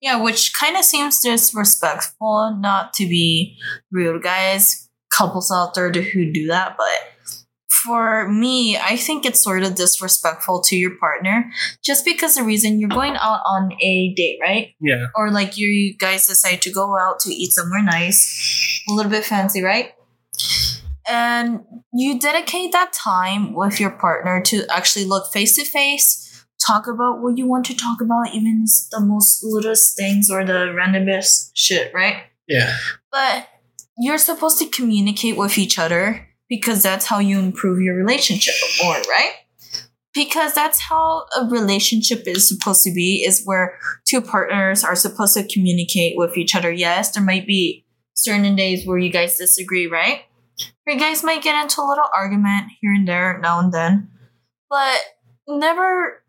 [0.00, 2.56] Yeah, which kind of seems disrespectful.
[2.60, 3.58] Not to be
[3.90, 4.88] rude, guys.
[5.10, 10.60] Couples out there who do that, but for me, I think it's sort of disrespectful
[10.62, 11.50] to your partner
[11.84, 14.74] just because the reason you're going out on a date, right?
[14.80, 15.06] Yeah.
[15.14, 19.24] Or like you guys decide to go out to eat somewhere nice, a little bit
[19.24, 19.92] fancy, right?
[21.08, 21.60] and
[21.92, 26.25] you dedicate that time with your partner to actually look face to face,
[26.66, 30.74] talk about what you want to talk about, even the most littlest things or the
[30.76, 32.24] randomest shit, right?
[32.48, 32.74] Yeah.
[33.10, 33.48] But
[33.98, 38.94] you're supposed to communicate with each other because that's how you improve your relationship more,
[38.94, 39.32] right?
[40.14, 45.34] Because that's how a relationship is supposed to be, is where two partners are supposed
[45.34, 46.72] to communicate with each other.
[46.72, 50.22] Yes, there might be certain days where you guys disagree, right?
[50.86, 54.08] Or you guys might get into a little argument here and there now and then.
[54.70, 54.98] But
[55.46, 56.22] never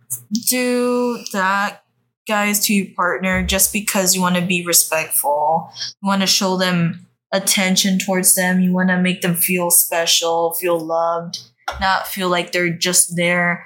[0.49, 1.83] do that
[2.27, 5.71] guys to your partner just because you want to be respectful.
[6.01, 8.59] You want to show them attention towards them.
[8.61, 11.39] You want to make them feel special, feel loved,
[11.79, 13.65] not feel like they're just there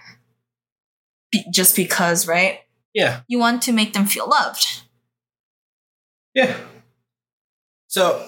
[1.31, 2.59] be- just because, right?
[2.93, 3.21] Yeah.
[3.27, 4.83] You want to make them feel loved.
[6.33, 6.57] Yeah.
[7.87, 8.25] So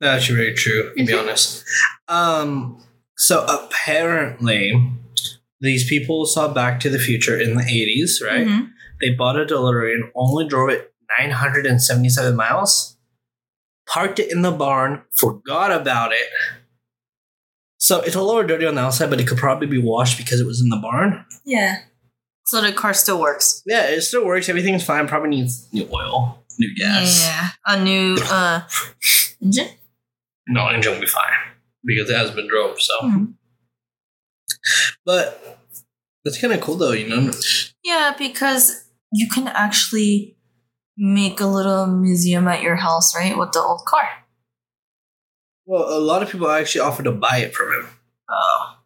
[0.00, 1.64] that's very true, to be honest.
[2.08, 2.82] Um,
[3.16, 4.92] so apparently,
[5.62, 8.46] these people saw Back to the Future in the 80s, right?
[8.46, 8.70] Mhm.
[9.00, 12.96] They bought a DeLorean, only drove it 977 miles,
[13.88, 16.26] parked it in the barn, forgot about it.
[17.78, 20.40] So it's a little dirty on the outside, but it could probably be washed because
[20.40, 21.24] it was in the barn.
[21.44, 21.78] Yeah.
[22.44, 23.62] So the car still works.
[23.66, 24.48] Yeah, it still works.
[24.48, 25.08] Everything's fine.
[25.08, 27.22] Probably needs new oil, new gas.
[27.24, 27.48] Yeah.
[27.66, 28.62] A new uh
[29.42, 29.68] engine?
[30.48, 31.32] No, engine will be fine
[31.84, 32.80] because it has been drove.
[32.80, 33.34] So, Mhm.
[35.04, 35.58] But
[36.24, 37.30] that's kind of cool though, you know.
[37.84, 40.36] Yeah, because you can actually
[40.96, 43.36] make a little museum at your house, right?
[43.36, 44.08] With the old car.
[45.66, 47.88] Well, a lot of people actually offered to buy it from him.
[48.30, 48.76] Oh.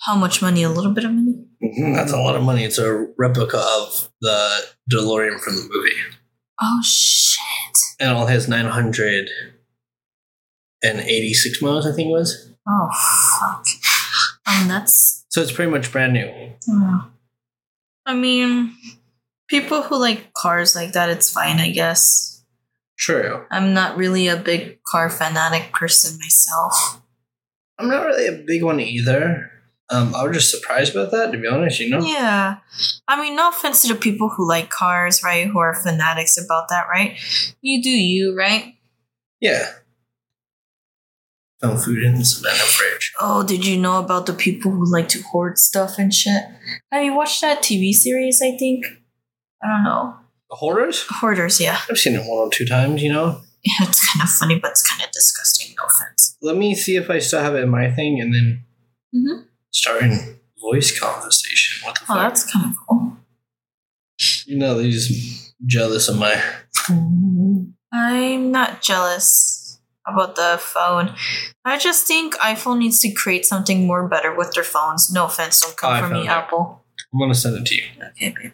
[0.00, 0.62] How much money?
[0.62, 1.44] A little bit of money?
[1.62, 2.64] Mhm, That's a lot of money.
[2.64, 5.96] It's a replica of the DeLorean from the movie,
[6.60, 7.76] Oh shit.
[8.00, 9.28] and all has nine hundred
[10.82, 11.86] and eighty-six miles.
[11.86, 12.50] I think it was.
[12.68, 12.88] Oh
[13.40, 13.64] fuck.
[14.50, 16.52] Um that's So it's pretty much brand new.
[16.70, 17.00] uh,
[18.06, 18.74] I mean
[19.48, 22.44] people who like cars like that it's fine, I guess.
[22.98, 23.44] True.
[23.50, 27.00] I'm not really a big car fanatic person myself.
[27.78, 29.50] I'm not really a big one either.
[29.88, 31.80] Um, I was just surprised about that, to be honest.
[31.80, 32.00] You know.
[32.04, 32.58] Yeah.
[33.08, 35.48] I mean, no offense to the people who like cars, right?
[35.48, 37.18] Who are fanatics about that, right?
[37.60, 38.74] You do you, right?
[39.40, 39.66] Yeah.
[41.62, 43.12] Found food in the Savannah fridge.
[43.20, 46.42] Oh, did you know about the people who like to hoard stuff and shit?
[46.90, 48.86] Have you watched that TV series, I think?
[49.62, 50.14] I don't know.
[50.48, 51.04] The hoarders?
[51.10, 51.80] Hoarders, yeah.
[51.90, 53.42] I've seen it one or two times, you know.
[53.62, 56.38] Yeah, it's kind of funny, but it's kind of disgusting, no offense.
[56.40, 58.64] Let me see if I still have it in my thing and then
[59.14, 59.44] Mhm.
[59.70, 61.84] starting voice conversation.
[61.86, 62.22] What the Oh, fuck?
[62.28, 63.16] that's kind of cool.
[64.46, 66.42] You know, he's jealous of my.
[67.92, 69.58] I'm not jealous
[70.06, 71.14] about the phone.
[71.64, 75.10] I just think iPhone needs to create something more better with their phones.
[75.12, 76.28] No offense, don't come Oh, for me, it.
[76.28, 76.82] Apple.
[77.12, 77.84] I'm gonna send it to you.
[78.10, 78.52] Okay, babe.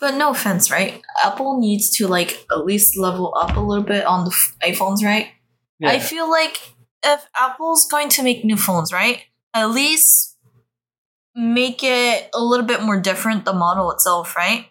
[0.00, 1.02] But no offense, right?
[1.24, 5.02] Apple needs to like at least level up a little bit on the f- iPhones,
[5.04, 5.28] right?
[5.80, 5.90] Yeah.
[5.90, 6.56] I feel like
[7.04, 9.22] if Apple's going to make new phones, right?
[9.54, 10.36] At least
[11.34, 14.66] make it a little bit more different, the model itself, right?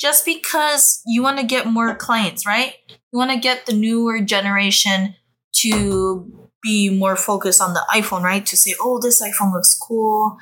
[0.00, 2.74] Just because you want to get more clients, right?
[2.88, 5.14] You want to get the newer generation
[5.56, 8.44] to be more focused on the iPhone, right?
[8.46, 10.38] To say, oh, this iPhone looks cool.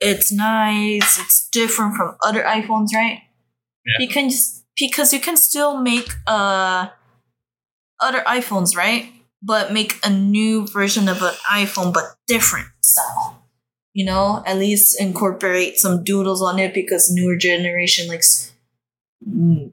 [0.00, 1.18] It's nice.
[1.18, 3.22] It's different from other iPhones, right?
[3.86, 4.06] Yeah.
[4.06, 6.88] Because because you can still make uh
[8.00, 9.12] other iPhones, right?
[9.42, 13.42] But make a new version of an iPhone, but different style.
[13.92, 18.52] You know, at least incorporate some doodles on it because newer generation likes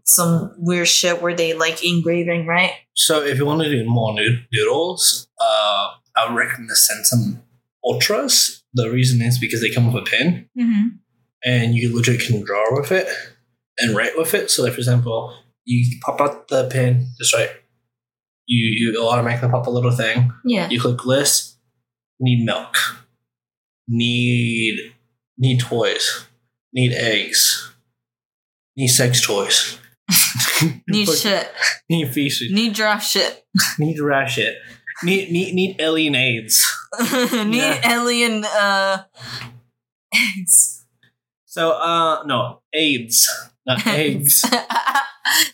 [0.05, 2.71] some weird shit where they like engraving, right?
[2.95, 7.41] So if you want to do more nood- doodles, uh, I would recommend the Samsung
[7.85, 8.63] Ultras.
[8.73, 10.87] The reason is because they come with a pen, Mm-hmm.
[11.45, 13.07] and you literally can draw with it
[13.77, 14.51] and write with it.
[14.51, 15.33] So, like for example,
[15.65, 17.49] you pop out the pen, just right.
[18.45, 20.31] You you automatically pop a little thing.
[20.45, 20.69] Yeah.
[20.69, 21.57] You click list.
[22.19, 22.75] Need milk.
[23.87, 24.93] Need
[25.37, 26.25] need toys.
[26.73, 27.73] Need eggs.
[28.77, 29.79] Need sex toys.
[30.87, 31.51] Need shit.
[31.89, 32.51] Need feces.
[32.51, 33.43] Need draft shit.
[33.79, 34.55] Need rash shit.
[35.03, 36.65] Need need need alien AIDS.
[37.31, 37.93] Need Yeah.
[37.99, 39.03] alien uh
[40.13, 40.85] eggs.
[41.45, 43.27] So uh no AIDS,
[43.65, 44.43] not eggs.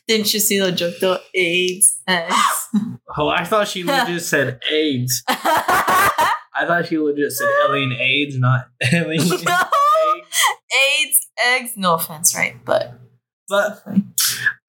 [0.07, 1.19] Didn't you see the joke though?
[1.33, 1.99] AIDS.
[2.07, 2.35] Eggs.
[3.15, 5.21] Oh, I thought she legit said AIDS.
[5.27, 9.35] I thought she legit said alien AIDS, not alien no.
[9.35, 9.45] eggs.
[10.75, 11.71] AIDS, eggs.
[11.77, 12.55] No offense, right?
[12.65, 12.99] But
[13.49, 13.83] But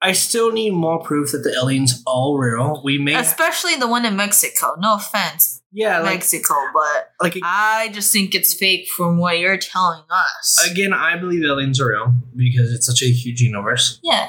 [0.03, 2.83] I still need more proof that the aliens all real.
[2.85, 4.75] We may, Especially the one in Mexico.
[4.79, 9.57] No offense, yeah, like Mexico, but like I just think it's fake from what you're
[9.57, 10.69] telling us.
[10.71, 14.01] again, I believe aliens are real because it's such a huge universe.
[14.03, 14.29] yeah.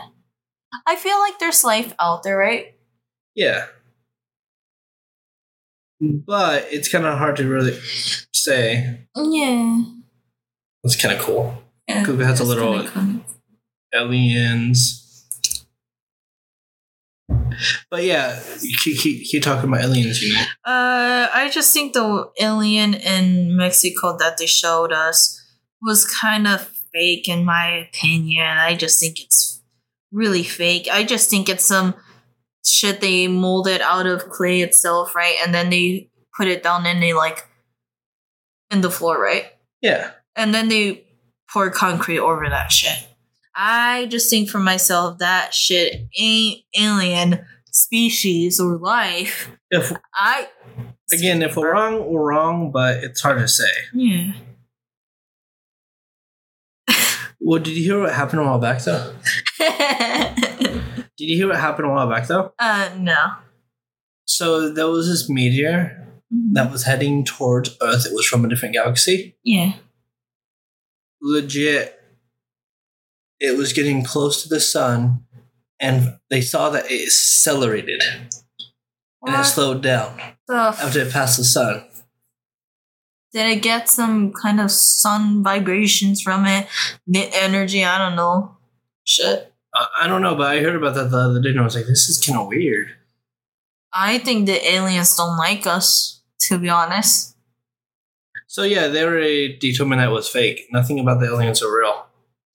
[0.85, 2.75] I feel like there's life out there, right?
[3.33, 3.65] Yeah,
[5.99, 7.77] but it's kind of hard to really
[8.33, 9.07] say.
[9.15, 9.83] Yeah.
[10.83, 11.63] It's kind of cool.
[11.87, 12.03] yeah.
[12.03, 13.21] Google has a little- cool.
[13.95, 15.01] Aliens.
[17.89, 18.39] But yeah,
[18.83, 20.41] keep, keep, keep talking about aliens, you know.
[20.65, 25.41] Uh, I just think the alien in Mexico that they showed us
[25.81, 28.45] was kind of fake, in my opinion.
[28.45, 29.61] I just think it's
[30.11, 30.87] really fake.
[30.91, 31.95] I just think it's some
[32.65, 35.35] shit they molded out of clay itself, right?
[35.43, 37.45] And then they put it down and they like
[38.71, 39.45] in the floor, right?
[39.81, 40.11] Yeah.
[40.35, 41.05] And then they
[41.51, 43.07] pour concrete over that shit.
[43.55, 49.49] I just think for myself that shit ain't alien species or life.
[49.71, 50.47] If I
[51.13, 53.69] again, if we're wrong, we're wrong, but it's hard to say.
[53.93, 54.33] yeah.
[57.39, 59.13] Well, did you hear what happened a while back though?
[61.17, 62.53] Did you hear what happened a while back though?
[62.57, 63.33] uh no.
[64.25, 66.09] So there was this meteor
[66.53, 68.07] that was heading towards Earth.
[68.07, 69.37] It was from a different galaxy.
[69.43, 69.73] Yeah.
[71.21, 71.99] Legit,
[73.39, 75.25] it was getting close to the sun,
[75.79, 78.01] and they saw that it accelerated
[79.25, 80.19] and it slowed down
[80.49, 81.83] f- after it passed the sun.
[83.33, 86.67] did it get some kind of sun vibrations from it?
[87.07, 88.55] The energy, I don't know.
[89.03, 89.51] Shit.
[89.73, 91.75] I, I don't know, but I heard about that the other day, and I was
[91.75, 92.95] like, "This is kind of weird."
[93.91, 97.35] I think the aliens don't like us, to be honest.
[98.47, 100.67] So yeah, they already determined that was fake.
[100.71, 102.05] Nothing about the aliens are real.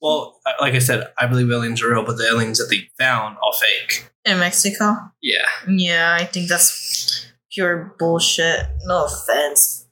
[0.00, 3.36] Well, like I said, I believe aliens are real, but the aliens that they found
[3.36, 4.10] are fake.
[4.24, 4.96] In Mexico?
[5.22, 5.44] Yeah.
[5.68, 8.66] Yeah, I think that's pure bullshit.
[8.84, 9.86] No offense.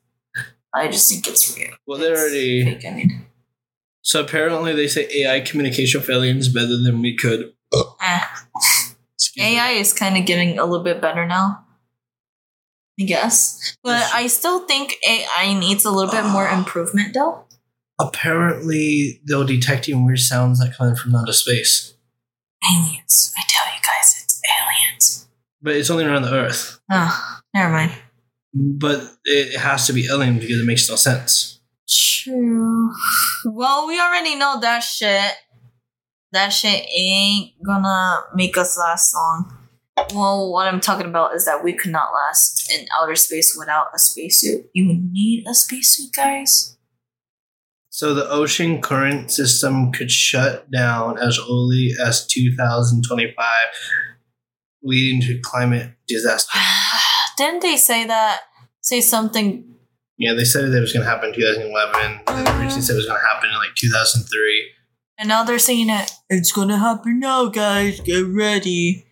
[0.74, 1.70] I just think it's real.
[1.86, 2.64] Well, they're already.
[2.64, 3.26] fake, I mean.
[4.02, 7.52] So apparently, they say AI communication for aliens better than we could.
[8.00, 8.20] Eh.
[9.14, 9.56] Excuse me.
[9.56, 11.64] AI is kind of getting a little bit better now.
[13.00, 13.76] I guess.
[13.82, 17.44] But I still think AI needs a little bit more improvement though.
[18.00, 21.94] Apparently, they're detecting weird sounds that come in from outer space,
[22.64, 23.32] Aliens.
[23.36, 25.28] I tell you guys, it's aliens.
[25.60, 26.80] but it's only around the Earth.
[26.90, 27.92] Oh, never mind.
[28.54, 31.60] But it has to be alien because it makes no sense.
[31.88, 32.92] True.
[33.44, 35.32] Well, we already know that shit.
[36.32, 39.54] That shit ain't gonna make us last long.
[40.14, 43.88] Well, what I'm talking about is that we could not last in outer space without
[43.94, 44.70] a spacesuit.
[44.72, 46.76] You would need a spacesuit, guys.
[47.98, 53.34] So the ocean current system could shut down as early as 2025,
[54.84, 56.56] leading to climate disaster.
[57.36, 58.42] Didn't they say that?
[58.82, 59.74] Say something.
[60.16, 62.20] Yeah, they said that it was going to happen in 2011.
[62.24, 64.70] Then they originally said it was going to happen in like 2003.
[65.18, 66.12] And now they're saying it.
[66.30, 67.98] It's gonna happen now, guys.
[67.98, 69.06] Get ready.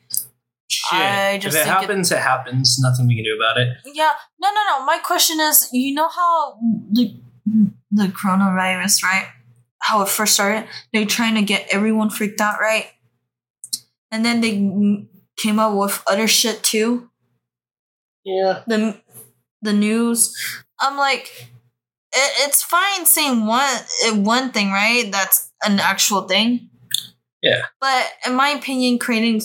[0.68, 1.00] Shit.
[1.00, 2.78] I just if it think it- happens, it happens.
[2.78, 3.76] Nothing we can do about it.
[3.92, 4.84] Yeah, no, no, no.
[4.86, 6.60] My question is, you know how
[6.92, 9.28] the the coronavirus, right?
[9.80, 12.86] How it first started, they're trying to get everyone freaked out, right?
[14.10, 15.06] And then they
[15.36, 17.10] came up with other shit too.
[18.24, 18.62] Yeah.
[18.66, 19.00] The
[19.62, 20.34] the news.
[20.80, 21.50] I'm like,
[22.12, 25.10] it, it's fine saying one eh, one thing, right?
[25.10, 26.70] That's an actual thing.
[27.42, 27.62] Yeah.
[27.80, 29.42] But in my opinion, creating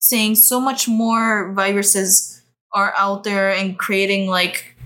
[0.00, 4.76] saying so much more viruses are out there and creating like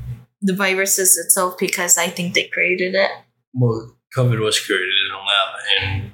[0.45, 3.11] the viruses itself because I think they created it.
[3.55, 5.51] Well, COVID was created in a lab
[5.83, 6.13] in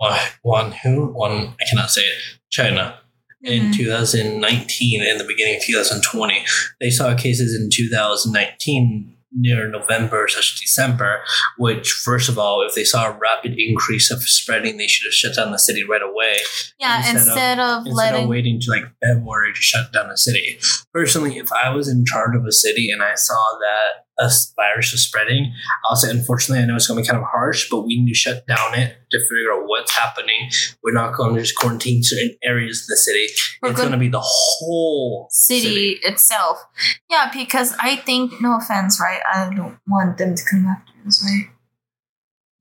[0.00, 3.00] uh, one who one I cannot say it China
[3.42, 3.76] in Mhm.
[3.76, 6.44] 2019 in the beginning of 2020.
[6.80, 11.20] They saw cases in 2019 near November slash December,
[11.58, 15.12] which first of all, if they saw a rapid increase of spreading, they should have
[15.14, 16.36] shut down the city right away.
[16.78, 20.08] yeah, instead of- instead of, instead letting of waiting to like February to shut down
[20.08, 20.58] the city.
[20.92, 24.92] Personally, if I was in charge of a city and I saw that a virus
[24.92, 25.52] was spreading,
[25.88, 28.08] I'll say, unfortunately, I know it's going to be kind of harsh, but we need
[28.08, 30.50] to shut down it to figure out what's happening.
[30.82, 33.26] We're not going to just quarantine certain areas of the city.
[33.62, 36.64] We're it's going to be the whole city, itself.
[37.10, 39.20] Yeah, because I think no offense, right?
[39.32, 41.50] I don't want them to come after us, right?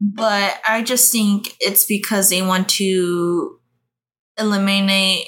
[0.01, 3.60] But I just think it's because they want to
[4.38, 5.28] eliminate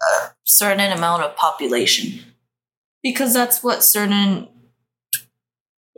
[0.00, 2.24] a certain amount of population.
[3.02, 4.48] Because that's what certain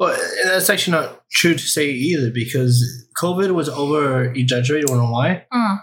[0.01, 4.88] Well, that's actually not true to say either because COVID was over exaggerated.
[4.88, 5.44] You know why?
[5.53, 5.76] uh,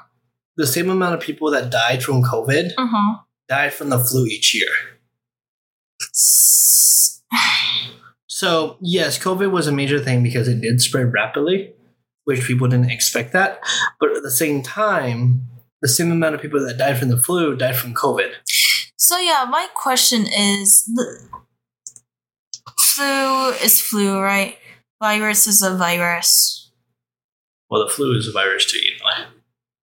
[0.58, 3.18] the same amount of people that died from COVID Uh-huh.
[3.48, 4.74] died from the flu each year.
[8.28, 11.74] So yes, COVID was a major thing because it did spread rapidly,
[12.26, 13.60] which people didn't expect that.
[14.00, 15.44] But at the same time,
[15.82, 18.32] the same amount of people that died from the flu died from COVID.
[18.98, 21.28] So yeah, my question is the
[22.98, 24.58] flu is flu, right?
[25.02, 26.72] Virus is a virus.
[27.70, 29.26] Well, the flu is a virus too, you know.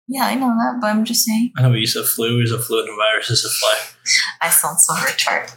[0.09, 1.53] Yeah, I know that, but I'm just saying.
[1.57, 3.79] I know you said flu is a flu and a virus is a fly.
[4.41, 5.57] I sound so retarded.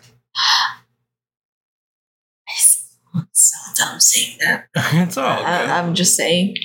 [2.48, 4.68] I sound so dumb saying that.
[4.76, 5.70] it's all I, good.
[5.70, 6.56] I'm just saying.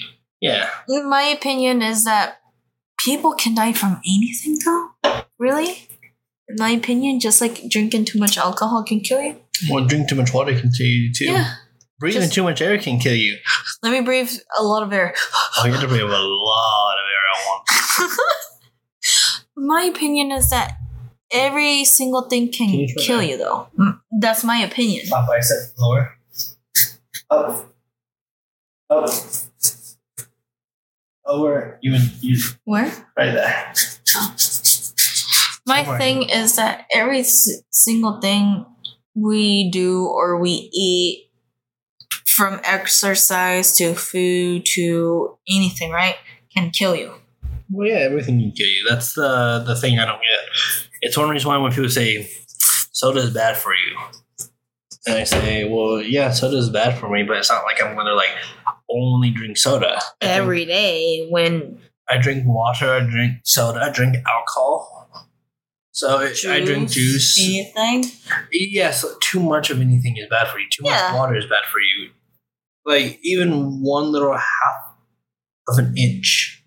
[0.41, 0.69] yeah.
[0.89, 2.41] My opinion is that
[3.05, 4.91] people can die from anything, though.
[5.39, 5.89] Really?
[6.53, 9.37] In my opinion, just like drinking too much alcohol can kill you.
[9.71, 11.25] Well, drink too much water can kill you too.
[11.25, 11.55] Yeah.
[11.99, 13.39] Breathing Just- too much air can kill you.
[13.83, 15.15] Let me breathe a lot of air.
[15.59, 19.45] Oh, you have to breathe a lot of air at once.
[19.57, 20.77] my opinion is that
[21.33, 23.27] every single thing can, Can you kill that?
[23.29, 23.69] you, though.
[23.79, 25.07] Mm, That's my opinion.
[25.07, 26.19] Top bicep lower.
[27.31, 27.73] Up.
[28.91, 29.09] Up.
[31.25, 31.79] Over.
[31.81, 32.93] You would you Where?
[33.17, 33.73] right there.
[35.67, 35.99] My Somewhere.
[35.99, 38.67] thing is that every s- single thing
[39.15, 41.29] we do or we eat,
[42.27, 46.17] from exercise to food to anything, right,
[46.55, 47.13] can kill you.
[47.71, 48.87] Well, yeah, everything can kill you.
[48.89, 50.41] That's the the thing I don't get.
[51.03, 52.29] It's one reason why when people say
[52.93, 54.47] soda is bad for you,
[55.07, 57.95] and I say, well, yeah, soda is bad for me, but it's not like I'm
[57.97, 58.31] gonna like
[58.91, 59.97] only drink soda.
[60.21, 62.93] I drink- Every day when I drink water.
[62.95, 63.81] I drink soda.
[63.81, 64.92] I drink alcohol.
[65.95, 67.39] So it, I drink juice.
[67.41, 68.05] anything.
[68.51, 70.67] Yes, too much of anything is bad for you.
[70.73, 71.09] Too Yeah.
[71.11, 72.11] much water is bad for you.
[72.85, 74.97] Like even one little half
[75.69, 76.65] of an inch,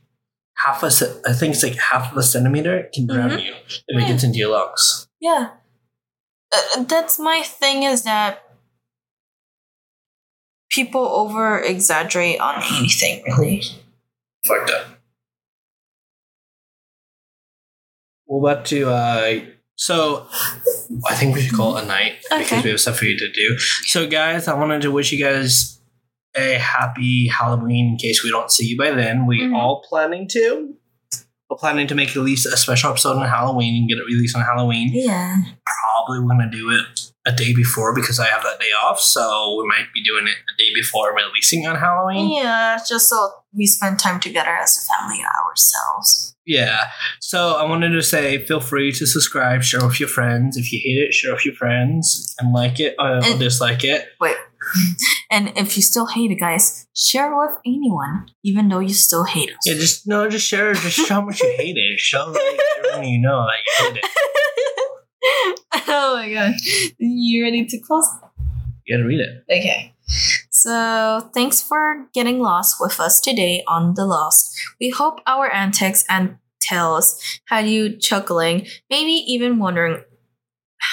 [0.57, 3.43] half a ce- I think it's like half of a centimeter can drown Mhm.
[3.45, 3.53] you
[3.87, 5.07] if it gets into your lungs.
[5.19, 5.49] Yeah.
[6.53, 8.43] Uh, that's my thing is that
[10.69, 13.63] people over exaggerate on anything, really.
[14.45, 14.94] Fucked up.
[18.27, 18.89] We're about to.
[18.89, 19.39] uh
[19.75, 20.27] So
[21.07, 23.31] I think we should call it a night because we have stuff for you to
[23.31, 23.57] do.
[23.59, 25.79] So guys, I wanted to wish you guys
[26.35, 27.89] a happy Halloween.
[27.93, 29.55] In case we don't see you by then, we Mhm.
[29.55, 30.75] all planning to.
[31.55, 34.35] We're planning to make at least a special episode on Halloween and get it released
[34.35, 34.89] on Halloween.
[34.91, 35.37] Yeah.
[35.65, 38.99] Probably we're gonna do it a day before because I have that day off.
[38.99, 42.29] So we might be doing it a day before releasing on Halloween.
[42.43, 46.35] Yeah, just so we spend time together as a family ourselves.
[46.45, 46.87] Yeah.
[47.21, 50.57] So I wanted to say, feel free to subscribe, share with your friends.
[50.57, 54.09] If you hate it, share with your friends and like it or And- dislike it.
[54.19, 54.35] Wait.
[55.31, 59.49] and if you still hate it, guys, share with anyone, even though you still hate
[59.49, 59.57] us.
[59.65, 60.73] Yeah, just no, just share.
[60.73, 61.99] Just show how much you hate it.
[61.99, 65.59] Show like, everyone you know that you hate it.
[65.87, 66.53] oh my god.
[66.97, 68.07] You ready to close?
[68.85, 69.43] You gotta read it.
[69.51, 69.93] Okay.
[70.49, 74.55] So, thanks for getting lost with us today on The Lost.
[74.79, 80.03] We hope our antics and tales had you chuckling, maybe even wondering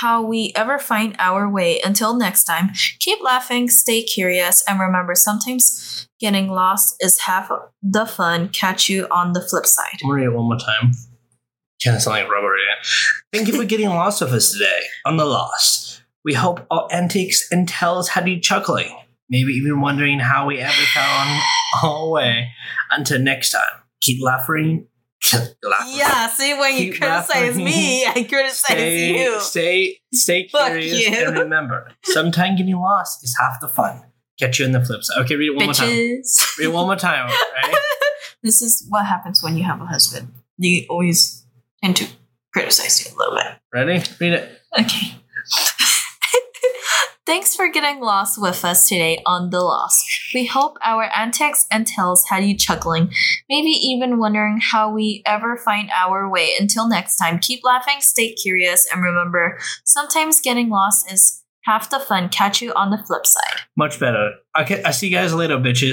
[0.03, 1.81] how we ever find our way.
[1.81, 7.51] Until next time, keep laughing, stay curious, and remember sometimes getting lost is half
[7.83, 8.49] the fun.
[8.49, 10.01] Catch you on the flip side.
[10.03, 10.93] I'm read it one more time.
[11.83, 12.87] Kind of sound like rubber yet.
[13.33, 16.03] Thank you for getting lost with us today on the Lost.
[16.25, 18.97] We hope our antics and tells had you chuckling,
[19.31, 21.41] maybe even wondering how we ever found
[21.83, 22.49] our way.
[22.91, 24.87] Until next time, keep laughing.
[25.87, 27.65] Yeah, see, when you Keep criticize laughing.
[27.65, 29.41] me, I criticize Stay, you.
[29.41, 31.17] stay, stay Fuck curious, you.
[31.17, 34.03] and remember, sometimes getting lost is half the fun.
[34.39, 35.23] Catch you in the flip side.
[35.23, 35.89] Okay, read it one more time.
[35.89, 36.59] Bitches.
[36.59, 37.27] Read it one more time.
[37.29, 37.75] Right?
[38.43, 40.33] This is what happens when you have a husband.
[40.59, 41.45] You always
[41.83, 42.07] tend to
[42.53, 43.47] criticize you a little bit.
[43.73, 44.03] Ready?
[44.21, 44.51] Read it.
[44.81, 45.15] Okay.
[47.25, 50.05] Thanks for getting lost with us today on The Lost.
[50.35, 53.13] We hope our antics and tales had you chuckling,
[53.49, 56.51] maybe even wondering how we ever find our way.
[56.59, 62.01] Until next time, keep laughing, stay curious, and remember sometimes getting lost is half the
[62.01, 62.29] fun.
[62.29, 63.61] Catch you on the flip side.
[63.77, 64.33] Much better.
[64.59, 65.91] Okay, I see you guys later, bitches.